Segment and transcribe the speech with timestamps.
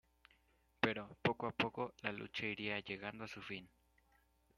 [0.83, 3.69] Pero, poco a poco, la lucha iría llegando a su fin.